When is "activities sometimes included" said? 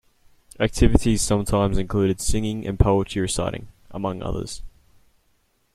0.59-2.19